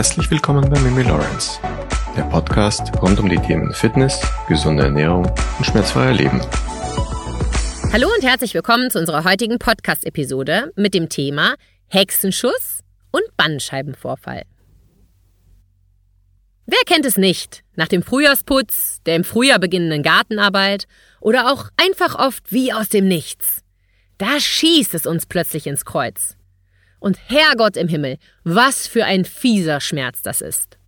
[0.00, 1.60] Herzlich willkommen bei Mimi Lawrence,
[2.16, 5.26] der Podcast rund um die Themen Fitness, gesunde Ernährung
[5.58, 6.40] und schmerzfreier Leben.
[7.92, 11.54] Hallo und herzlich willkommen zu unserer heutigen Podcast-Episode mit dem Thema
[11.88, 12.80] Hexenschuss
[13.10, 14.44] und Bandscheibenvorfall.
[16.64, 17.62] Wer kennt es nicht?
[17.76, 20.86] Nach dem Frühjahrsputz, der im Frühjahr beginnenden Gartenarbeit
[21.20, 23.60] oder auch einfach oft wie aus dem Nichts.
[24.16, 26.38] Da schießt es uns plötzlich ins Kreuz.
[27.00, 30.78] Und Herrgott im Himmel, was für ein fieser Schmerz das ist.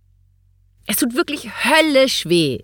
[0.87, 2.59] Es tut wirklich höllisch weh,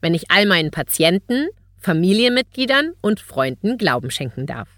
[0.00, 1.48] wenn ich all meinen Patienten,
[1.78, 4.68] Familienmitgliedern und Freunden Glauben schenken darf.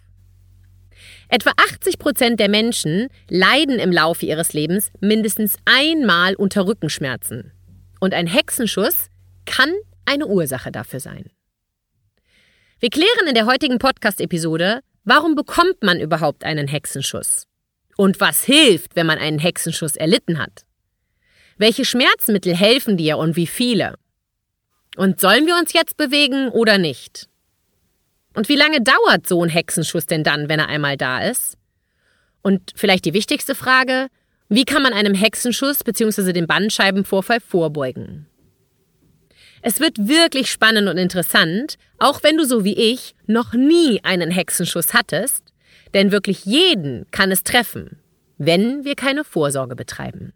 [1.28, 7.52] Etwa 80 Prozent der Menschen leiden im Laufe ihres Lebens mindestens einmal unter Rückenschmerzen.
[8.00, 9.08] Und ein Hexenschuss
[9.44, 9.72] kann
[10.04, 11.30] eine Ursache dafür sein.
[12.78, 17.46] Wir klären in der heutigen Podcast-Episode, warum bekommt man überhaupt einen Hexenschuss?
[17.96, 20.64] Und was hilft, wenn man einen Hexenschuss erlitten hat?
[21.56, 23.94] Welche Schmerzmittel helfen dir und wie viele?
[24.96, 27.28] Und sollen wir uns jetzt bewegen oder nicht?
[28.34, 31.56] Und wie lange dauert so ein Hexenschuss denn dann, wenn er einmal da ist?
[32.42, 34.08] Und vielleicht die wichtigste Frage,
[34.48, 36.32] wie kann man einem Hexenschuss bzw.
[36.32, 38.26] dem Bandscheibenvorfall vorbeugen?
[39.62, 44.30] Es wird wirklich spannend und interessant, auch wenn du so wie ich noch nie einen
[44.30, 45.52] Hexenschuss hattest
[45.94, 47.98] denn wirklich jeden kann es treffen,
[48.38, 50.32] wenn wir keine Vorsorge betreiben.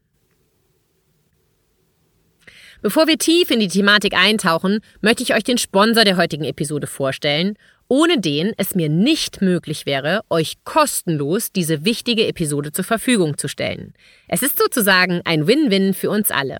[2.83, 6.87] Bevor wir tief in die Thematik eintauchen, möchte ich euch den Sponsor der heutigen Episode
[6.87, 13.37] vorstellen, ohne den es mir nicht möglich wäre, euch kostenlos diese wichtige Episode zur Verfügung
[13.37, 13.93] zu stellen.
[14.29, 16.59] Es ist sozusagen ein Win-Win für uns alle.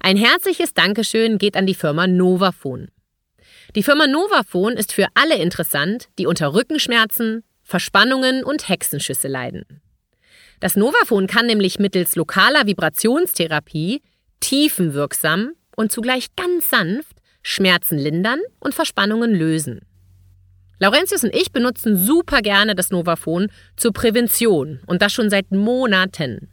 [0.00, 2.88] Ein herzliches Dankeschön geht an die Firma Novafone.
[3.74, 7.42] Die Firma Novafone ist für alle interessant, die unter Rückenschmerzen,
[7.74, 9.64] Verspannungen und Hexenschüsse leiden.
[10.60, 14.00] Das Novafon kann nämlich mittels lokaler Vibrationstherapie
[14.38, 19.80] tiefenwirksam und zugleich ganz sanft Schmerzen lindern und Verspannungen lösen.
[20.78, 26.52] Laurentius und ich benutzen super gerne das Novafon zur Prävention und das schon seit Monaten.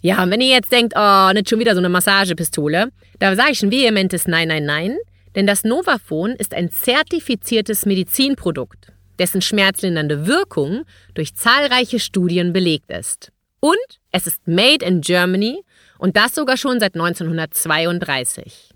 [0.00, 3.50] Ja, und wenn ihr jetzt denkt, oh, nicht schon wieder so eine Massagepistole, da sage
[3.50, 4.96] ich ein vehementes Nein, nein, nein,
[5.34, 13.32] denn das Novafon ist ein zertifiziertes Medizinprodukt dessen schmerzlindernde Wirkung durch zahlreiche Studien belegt ist.
[13.60, 15.62] Und es ist made in Germany
[15.98, 18.70] und das sogar schon seit 1932.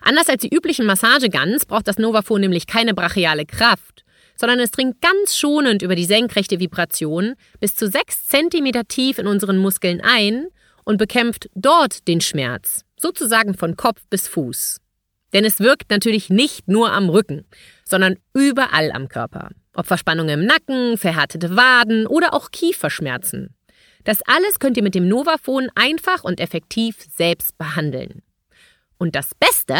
[0.00, 4.04] Anders als die üblichen Massageguns braucht das Novafon nämlich keine brachiale Kraft,
[4.36, 9.26] sondern es dringt ganz schonend über die senkrechte Vibration bis zu 6 cm tief in
[9.26, 10.48] unseren Muskeln ein
[10.84, 14.80] und bekämpft dort den Schmerz, sozusagen von Kopf bis Fuß.
[15.32, 17.46] Denn es wirkt natürlich nicht nur am Rücken,
[17.94, 19.50] sondern überall am Körper.
[19.72, 23.54] Ob Verspannungen im Nacken, verhärtete Waden oder auch Kieferschmerzen.
[24.02, 28.22] Das alles könnt ihr mit dem Novafon einfach und effektiv selbst behandeln.
[28.98, 29.76] Und das Beste,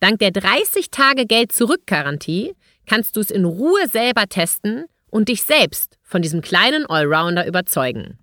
[0.00, 2.56] dank der 30 Tage Geld-Zurück-Garantie
[2.86, 8.18] kannst du es in Ruhe selber testen und dich selbst von diesem kleinen Allrounder überzeugen.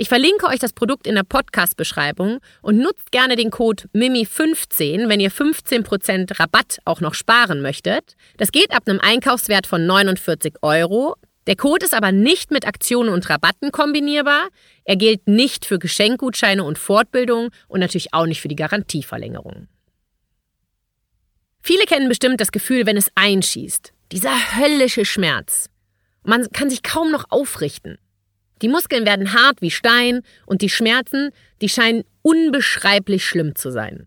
[0.00, 5.18] Ich verlinke euch das Produkt in der Podcast-Beschreibung und nutzt gerne den Code MIMI15, wenn
[5.18, 8.14] ihr 15% Rabatt auch noch sparen möchtet.
[8.36, 11.16] Das geht ab einem Einkaufswert von 49 Euro.
[11.48, 14.50] Der Code ist aber nicht mit Aktionen und Rabatten kombinierbar.
[14.84, 19.66] Er gilt nicht für Geschenkgutscheine und Fortbildung und natürlich auch nicht für die Garantieverlängerung.
[21.60, 23.92] Viele kennen bestimmt das Gefühl, wenn es einschießt.
[24.12, 25.68] Dieser höllische Schmerz.
[26.22, 27.98] Man kann sich kaum noch aufrichten.
[28.62, 31.30] Die Muskeln werden hart wie Stein und die Schmerzen,
[31.60, 34.06] die scheinen unbeschreiblich schlimm zu sein.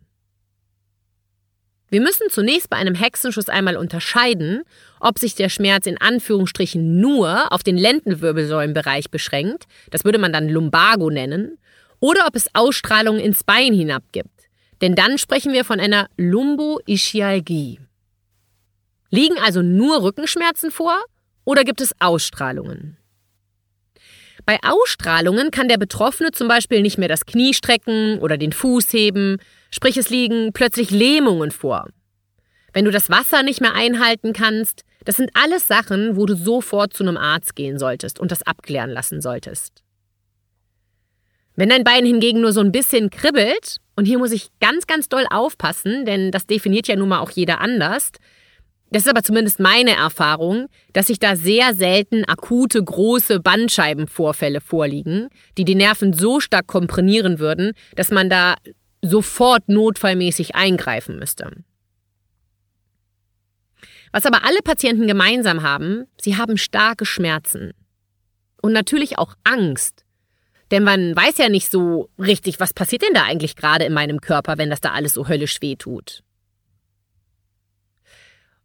[1.89, 4.63] Wir müssen zunächst bei einem Hexenschuss einmal unterscheiden,
[5.01, 10.47] ob sich der Schmerz in Anführungsstrichen nur auf den Lendenwirbelsäulenbereich beschränkt, das würde man dann
[10.47, 11.57] Lumbago nennen,
[11.99, 14.29] oder ob es Ausstrahlungen ins Bein hinab gibt.
[14.81, 17.79] Denn dann sprechen wir von einer Lumboischialgie.
[19.09, 20.97] Liegen also nur Rückenschmerzen vor
[21.43, 22.97] oder gibt es Ausstrahlungen?
[24.45, 28.91] Bei Ausstrahlungen kann der Betroffene zum Beispiel nicht mehr das Knie strecken oder den Fuß
[28.93, 29.37] heben,
[29.71, 31.87] sprich es liegen plötzlich Lähmungen vor.
[32.73, 36.93] Wenn du das Wasser nicht mehr einhalten kannst, das sind alles Sachen, wo du sofort
[36.93, 39.83] zu einem Arzt gehen solltest und das abklären lassen solltest.
[41.55, 45.09] Wenn dein Bein hingegen nur so ein bisschen kribbelt, und hier muss ich ganz, ganz
[45.09, 48.11] doll aufpassen, denn das definiert ja nun mal auch jeder anders,
[48.91, 55.29] das ist aber zumindest meine Erfahrung, dass sich da sehr selten akute große Bandscheibenvorfälle vorliegen,
[55.57, 58.55] die die Nerven so stark komprimieren würden, dass man da
[59.01, 61.63] sofort notfallmäßig eingreifen müsste.
[64.11, 67.71] Was aber alle Patienten gemeinsam haben, sie haben starke Schmerzen
[68.61, 70.03] und natürlich auch Angst.
[70.69, 74.19] Denn man weiß ja nicht so richtig, was passiert denn da eigentlich gerade in meinem
[74.19, 76.23] Körper, wenn das da alles so höllisch weh tut.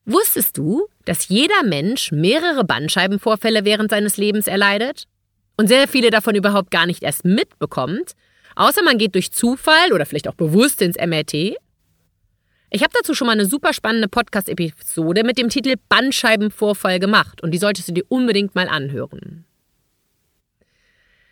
[0.06, 5.04] Wusstest du, dass jeder Mensch mehrere Bandscheibenvorfälle während seines Lebens erleidet?
[5.56, 8.12] Und sehr viele davon überhaupt gar nicht erst mitbekommt,
[8.54, 11.56] außer man geht durch Zufall oder vielleicht auch bewusst ins MRT?
[12.70, 17.50] Ich habe dazu schon mal eine super spannende Podcast-Episode mit dem Titel Bandscheibenvorfall gemacht und
[17.52, 19.44] die solltest du dir unbedingt mal anhören.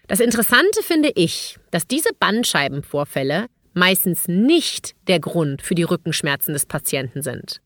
[0.09, 6.67] Das Interessante finde ich, dass diese Bandscheibenvorfälle meistens nicht der Grund für die Rückenschmerzen des
[6.67, 7.61] Patienten sind.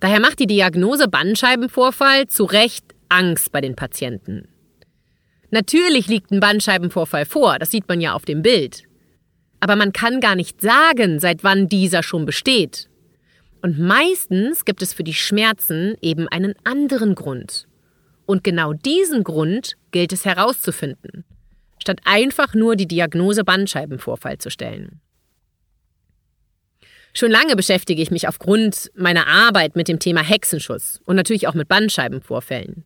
[0.00, 4.46] Daher macht die Diagnose Bandscheibenvorfall zu Recht Angst bei den Patienten.
[5.50, 8.84] Natürlich liegt ein Bandscheibenvorfall vor, das sieht man ja auf dem Bild.
[9.60, 12.88] Aber man kann gar nicht sagen, seit wann dieser schon besteht.
[13.60, 17.66] Und meistens gibt es für die Schmerzen eben einen anderen Grund.
[18.24, 21.24] Und genau diesen Grund gilt es herauszufinden,
[21.80, 25.00] statt einfach nur die Diagnose Bandscheibenvorfall zu stellen.
[27.18, 31.54] Schon lange beschäftige ich mich aufgrund meiner Arbeit mit dem Thema Hexenschuss und natürlich auch
[31.54, 32.84] mit Bandscheibenvorfällen.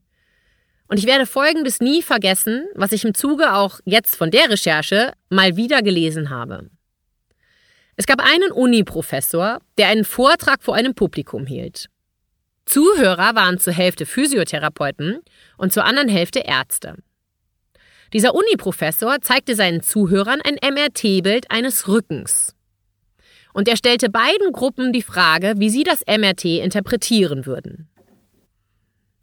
[0.88, 5.12] Und ich werde Folgendes nie vergessen, was ich im Zuge auch jetzt von der Recherche
[5.28, 6.70] mal wieder gelesen habe.
[7.96, 11.90] Es gab einen Uni-Professor, der einen Vortrag vor einem Publikum hielt.
[12.64, 15.18] Zuhörer waren zur Hälfte Physiotherapeuten
[15.58, 16.96] und zur anderen Hälfte Ärzte.
[18.14, 22.54] Dieser Uni-Professor zeigte seinen Zuhörern ein MRT-Bild eines Rückens
[23.52, 27.88] und er stellte beiden Gruppen die Frage, wie sie das MRT interpretieren würden.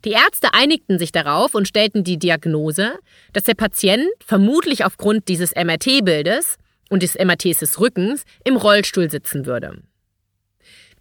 [0.05, 2.93] Die Ärzte einigten sich darauf und stellten die Diagnose,
[3.33, 6.55] dass der Patient vermutlich aufgrund dieses MRT-Bildes
[6.89, 9.81] und des MRTs des Rückens im Rollstuhl sitzen würde.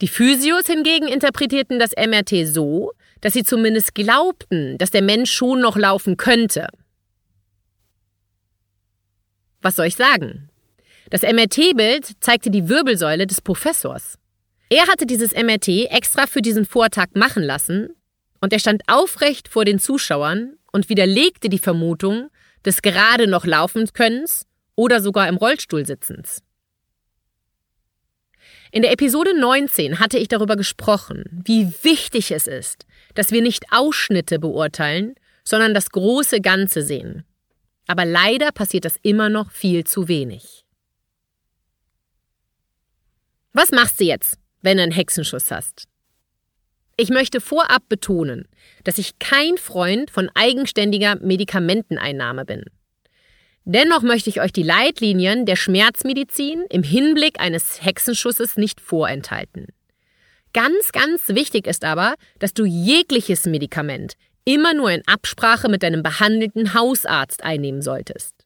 [0.01, 5.61] Die Physios hingegen interpretierten das MRT so, dass sie zumindest glaubten, dass der Mensch schon
[5.61, 6.69] noch laufen könnte.
[9.61, 10.51] Was soll ich sagen?
[11.11, 14.19] Das MRT-Bild zeigte die Wirbelsäule des Professors.
[14.69, 17.89] Er hatte dieses MRT extra für diesen Vortag machen lassen
[18.41, 22.29] und er stand aufrecht vor den Zuschauern und widerlegte die Vermutung
[22.65, 24.45] des gerade noch Laufenkönnens
[24.77, 26.43] oder sogar im Rollstuhl sitzens.
[28.71, 32.85] In der Episode 19 hatte ich darüber gesprochen, wie wichtig es ist,
[33.15, 37.25] dass wir nicht Ausschnitte beurteilen, sondern das große Ganze sehen.
[37.87, 40.67] Aber leider passiert das immer noch viel zu wenig.
[43.53, 45.85] Was machst du jetzt, wenn du einen Hexenschuss hast?
[46.97, 48.49] Ich möchte vorab betonen,
[48.85, 52.65] dass ich kein Freund von eigenständiger Medikamenteneinnahme bin.
[53.65, 59.67] Dennoch möchte ich euch die Leitlinien der Schmerzmedizin im Hinblick eines Hexenschusses nicht vorenthalten.
[60.53, 66.03] Ganz, ganz wichtig ist aber, dass du jegliches Medikament immer nur in Absprache mit deinem
[66.03, 68.38] behandelten Hausarzt einnehmen solltest.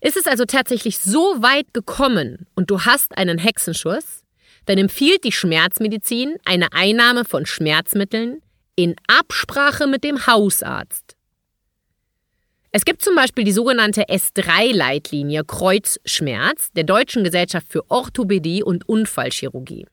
[0.00, 4.24] Ist es also tatsächlich so weit gekommen und du hast einen Hexenschuss,
[4.66, 8.42] dann empfiehlt die Schmerzmedizin eine Einnahme von Schmerzmitteln
[8.76, 11.16] in Absprache mit dem Hausarzt.
[12.72, 19.86] Es gibt zum Beispiel die sogenannte S3-Leitlinie Kreuzschmerz der Deutschen Gesellschaft für Orthopädie und Unfallchirurgie.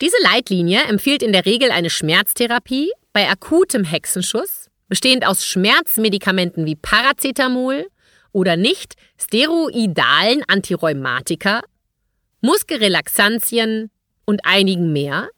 [0.00, 6.74] Diese Leitlinie empfiehlt in der Regel eine Schmerztherapie bei akutem Hexenschuss, bestehend aus Schmerzmedikamenten wie
[6.74, 7.86] Paracetamol,
[8.34, 11.62] oder nicht steroidalen Antirheumatika,
[12.42, 13.90] Muskelrelaxantien
[14.26, 15.30] und einigen mehr.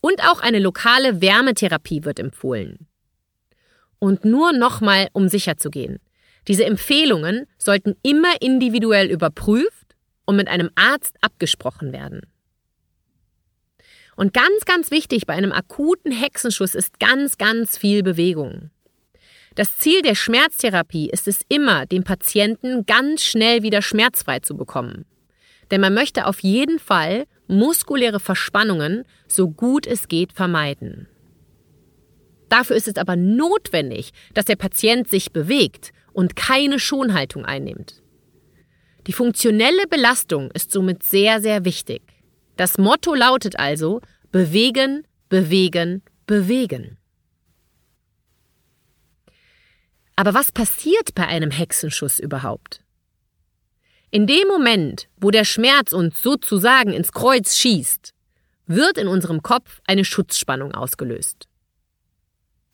[0.00, 2.86] Und auch eine lokale Wärmetherapie wird empfohlen.
[3.98, 5.98] Und nur nochmal, um sicher zu gehen.
[6.46, 12.20] Diese Empfehlungen sollten immer individuell überprüft und mit einem Arzt abgesprochen werden.
[14.14, 18.70] Und ganz, ganz wichtig bei einem akuten Hexenschuss ist ganz, ganz viel Bewegung.
[19.56, 25.06] Das Ziel der Schmerztherapie ist es immer, den Patienten ganz schnell wieder schmerzfrei zu bekommen.
[25.70, 31.08] Denn man möchte auf jeden Fall muskuläre Verspannungen so gut es geht vermeiden.
[32.50, 38.02] Dafür ist es aber notwendig, dass der Patient sich bewegt und keine Schonhaltung einnimmt.
[39.06, 42.02] Die funktionelle Belastung ist somit sehr, sehr wichtig.
[42.56, 46.98] Das Motto lautet also bewegen, bewegen, bewegen.
[50.16, 52.80] Aber was passiert bei einem Hexenschuss überhaupt?
[54.10, 58.14] In dem Moment, wo der Schmerz uns sozusagen ins Kreuz schießt,
[58.66, 61.48] wird in unserem Kopf eine Schutzspannung ausgelöst.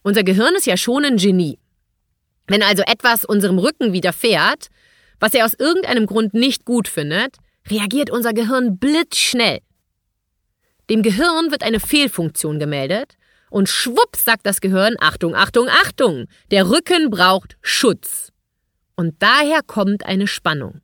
[0.02, 1.58] Unser Gehirn ist ja schon ein Genie.
[2.46, 4.68] Wenn also etwas unserem Rücken widerfährt,
[5.18, 9.60] was er aus irgendeinem Grund nicht gut findet, reagiert unser Gehirn blitzschnell.
[10.90, 13.16] Dem Gehirn wird eine Fehlfunktion gemeldet
[13.52, 18.32] und schwupps sagt das Gehirn, Achtung, Achtung, Achtung, der Rücken braucht Schutz.
[18.96, 20.80] Und daher kommt eine Spannung.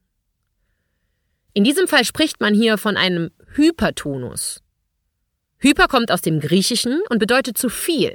[1.55, 4.63] In diesem Fall spricht man hier von einem Hypertonus.
[5.57, 8.15] Hyper kommt aus dem Griechischen und bedeutet zu viel.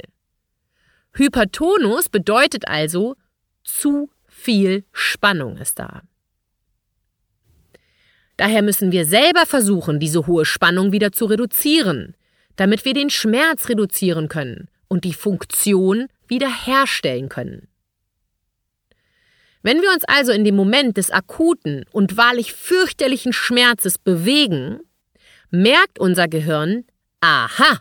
[1.14, 3.16] Hypertonus bedeutet also
[3.64, 6.04] zu viel Spannung ist da.
[8.38, 12.16] Daher müssen wir selber versuchen, diese hohe Spannung wieder zu reduzieren,
[12.56, 17.68] damit wir den Schmerz reduzieren können und die Funktion wiederherstellen können.
[19.62, 24.80] Wenn wir uns also in dem Moment des akuten und wahrlich fürchterlichen Schmerzes bewegen,
[25.50, 26.84] merkt unser Gehirn,
[27.22, 27.80] aha,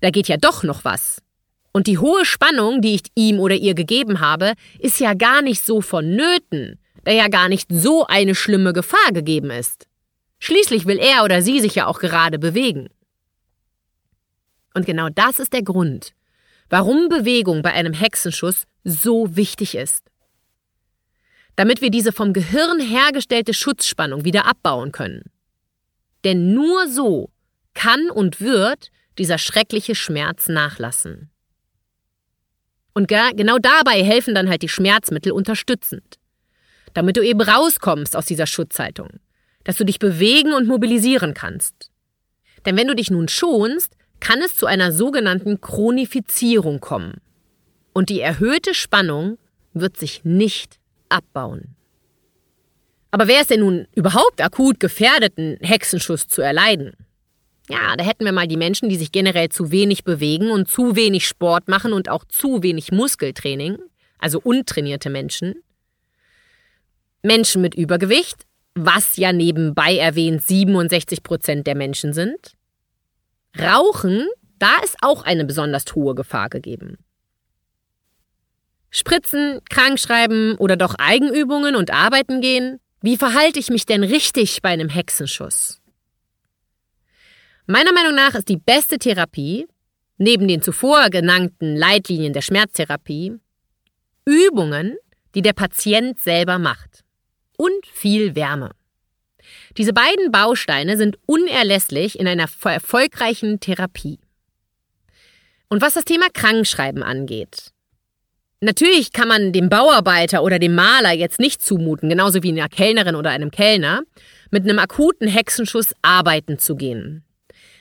[0.00, 1.22] da geht ja doch noch was.
[1.72, 5.64] Und die hohe Spannung, die ich ihm oder ihr gegeben habe, ist ja gar nicht
[5.64, 9.86] so vonnöten, da ja gar nicht so eine schlimme Gefahr gegeben ist.
[10.40, 12.88] Schließlich will er oder sie sich ja auch gerade bewegen.
[14.74, 16.12] Und genau das ist der Grund,
[16.68, 20.04] warum Bewegung bei einem Hexenschuss so wichtig ist.
[21.56, 25.30] Damit wir diese vom Gehirn hergestellte Schutzspannung wieder abbauen können.
[26.24, 27.30] Denn nur so
[27.74, 31.30] kann und wird dieser schreckliche Schmerz nachlassen.
[32.94, 36.18] Und genau dabei helfen dann halt die Schmerzmittel unterstützend.
[36.94, 39.20] Damit du eben rauskommst aus dieser Schutzhaltung.
[39.64, 41.90] Dass du dich bewegen und mobilisieren kannst.
[42.66, 47.20] Denn wenn du dich nun schonst, kann es zu einer sogenannten Chronifizierung kommen.
[47.92, 49.38] Und die erhöhte Spannung
[49.72, 51.74] wird sich nicht abbauen.
[53.10, 56.92] Aber wer ist denn nun überhaupt akut gefährdet, einen Hexenschuss zu erleiden?
[57.70, 60.96] Ja, da hätten wir mal die Menschen, die sich generell zu wenig bewegen und zu
[60.96, 63.78] wenig Sport machen und auch zu wenig Muskeltraining,
[64.18, 65.62] also untrainierte Menschen.
[67.22, 72.54] Menschen mit Übergewicht, was ja nebenbei erwähnt 67 Prozent der Menschen sind.
[73.60, 76.98] Rauchen, da ist auch eine besonders hohe Gefahr gegeben.
[78.90, 82.80] Spritzen, krankschreiben oder doch Eigenübungen und arbeiten gehen?
[83.02, 85.80] Wie verhalte ich mich denn richtig bei einem Hexenschuss?
[87.66, 89.66] Meiner Meinung nach ist die beste Therapie,
[90.16, 93.38] neben den zuvor genannten Leitlinien der Schmerztherapie,
[94.24, 94.96] Übungen,
[95.34, 97.04] die der Patient selber macht.
[97.56, 98.70] Und viel Wärme.
[99.76, 104.18] Diese beiden Bausteine sind unerlässlich in einer erfolgreichen Therapie.
[105.68, 107.72] Und was das Thema Krankschreiben angeht.
[108.60, 113.14] Natürlich kann man dem Bauarbeiter oder dem Maler jetzt nicht zumuten, genauso wie einer Kellnerin
[113.14, 114.02] oder einem Kellner,
[114.50, 117.24] mit einem akuten Hexenschuss arbeiten zu gehen.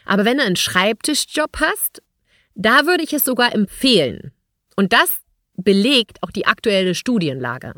[0.05, 2.03] Aber wenn du einen Schreibtischjob hast,
[2.53, 4.31] da würde ich es sogar empfehlen.
[4.75, 5.21] Und das
[5.55, 7.73] belegt auch die aktuelle Studienlage.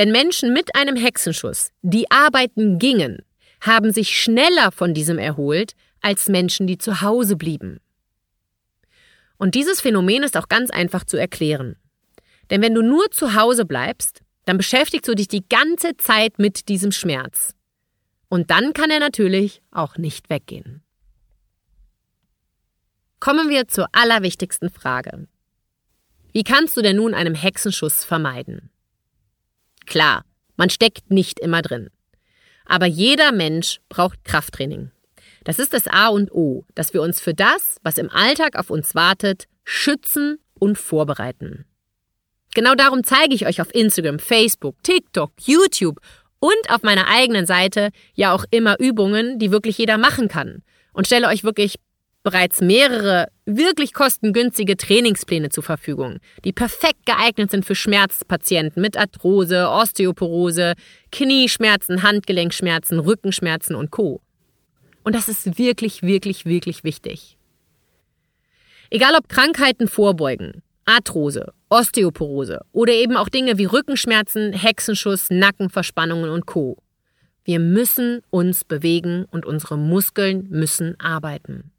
[0.00, 3.18] Denn Menschen mit einem Hexenschuss, die arbeiten gingen,
[3.60, 7.80] haben sich schneller von diesem erholt als Menschen, die zu Hause blieben.
[9.36, 11.76] Und dieses Phänomen ist auch ganz einfach zu erklären.
[12.48, 16.70] Denn wenn du nur zu Hause bleibst, dann beschäftigst du dich die ganze Zeit mit
[16.70, 17.54] diesem Schmerz.
[18.30, 20.82] Und dann kann er natürlich auch nicht weggehen.
[23.18, 25.28] Kommen wir zur allerwichtigsten Frage.
[26.32, 28.70] Wie kannst du denn nun einen Hexenschuss vermeiden?
[29.90, 30.24] Klar,
[30.56, 31.90] man steckt nicht immer drin.
[32.64, 34.92] Aber jeder Mensch braucht Krafttraining.
[35.42, 38.70] Das ist das A und O, dass wir uns für das, was im Alltag auf
[38.70, 41.64] uns wartet, schützen und vorbereiten.
[42.54, 45.98] Genau darum zeige ich euch auf Instagram, Facebook, TikTok, YouTube
[46.38, 51.08] und auf meiner eigenen Seite ja auch immer Übungen, die wirklich jeder machen kann und
[51.08, 51.80] stelle euch wirklich
[52.22, 59.68] bereits mehrere wirklich kostengünstige Trainingspläne zur Verfügung, die perfekt geeignet sind für Schmerzpatienten mit Arthrose,
[59.68, 60.74] Osteoporose,
[61.10, 64.20] Knieschmerzen, Handgelenkschmerzen, Rückenschmerzen und Co.
[65.02, 67.38] Und das ist wirklich, wirklich, wirklich wichtig.
[68.90, 76.46] Egal ob Krankheiten vorbeugen, Arthrose, Osteoporose oder eben auch Dinge wie Rückenschmerzen, Hexenschuss, Nackenverspannungen und
[76.46, 76.76] Co.
[77.44, 81.70] Wir müssen uns bewegen und unsere Muskeln müssen arbeiten.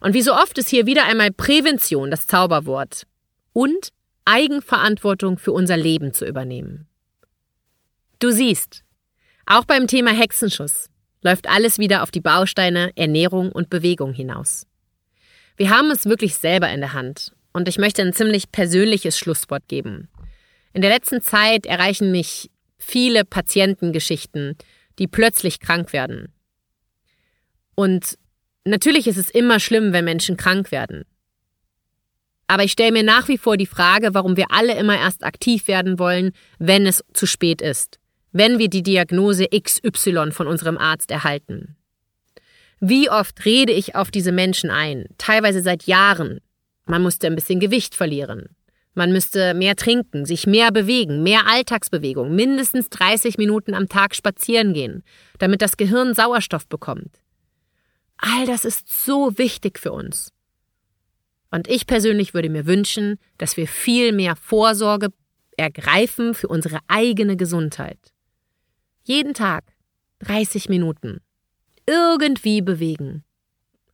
[0.00, 3.04] Und wie so oft ist hier wieder einmal Prävention das Zauberwort
[3.52, 3.88] und
[4.24, 6.86] Eigenverantwortung für unser Leben zu übernehmen.
[8.18, 8.84] Du siehst,
[9.46, 10.88] auch beim Thema Hexenschuss
[11.22, 14.66] läuft alles wieder auf die Bausteine Ernährung und Bewegung hinaus.
[15.56, 19.66] Wir haben es wirklich selber in der Hand und ich möchte ein ziemlich persönliches Schlusswort
[19.66, 20.08] geben.
[20.72, 24.56] In der letzten Zeit erreichen mich viele Patientengeschichten,
[24.98, 26.32] die plötzlich krank werden.
[27.74, 28.18] Und
[28.68, 31.04] Natürlich ist es immer schlimm, wenn Menschen krank werden.
[32.46, 35.68] Aber ich stelle mir nach wie vor die Frage, warum wir alle immer erst aktiv
[35.68, 37.98] werden wollen, wenn es zu spät ist,
[38.32, 41.76] wenn wir die Diagnose XY von unserem Arzt erhalten.
[42.80, 46.40] Wie oft rede ich auf diese Menschen ein, teilweise seit Jahren.
[46.84, 48.50] Man musste ein bisschen Gewicht verlieren.
[48.94, 54.74] Man müsste mehr trinken, sich mehr bewegen, mehr Alltagsbewegung, mindestens 30 Minuten am Tag spazieren
[54.74, 55.04] gehen,
[55.38, 57.20] damit das Gehirn Sauerstoff bekommt.
[58.18, 60.32] All das ist so wichtig für uns.
[61.50, 65.08] Und ich persönlich würde mir wünschen, dass wir viel mehr Vorsorge
[65.56, 67.98] ergreifen für unsere eigene Gesundheit.
[69.04, 69.64] Jeden Tag
[70.20, 71.20] 30 Minuten.
[71.86, 73.24] Irgendwie bewegen.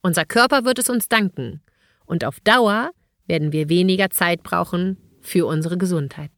[0.02, 1.62] Unser Körper wird es uns danken.
[2.06, 2.90] Und auf Dauer
[3.26, 6.32] werden wir weniger Zeit brauchen für unsere Gesundheit.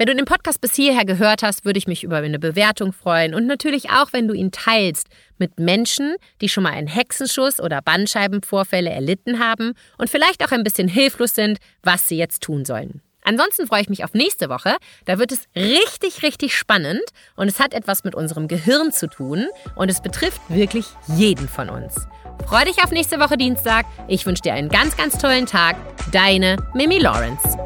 [0.00, 3.34] Wenn du den Podcast bis hierher gehört hast, würde ich mich über eine Bewertung freuen
[3.34, 7.82] und natürlich auch, wenn du ihn teilst mit Menschen, die schon mal einen Hexenschuss oder
[7.82, 13.02] Bandscheibenvorfälle erlitten haben und vielleicht auch ein bisschen hilflos sind, was sie jetzt tun sollen.
[13.24, 14.78] Ansonsten freue ich mich auf nächste Woche.
[15.04, 17.04] Da wird es richtig, richtig spannend
[17.36, 21.68] und es hat etwas mit unserem Gehirn zu tun und es betrifft wirklich jeden von
[21.68, 22.06] uns.
[22.46, 23.84] Freu dich auf nächste Woche Dienstag.
[24.08, 25.76] Ich wünsche dir einen ganz, ganz tollen Tag.
[26.10, 27.58] Deine Mimi Lawrence.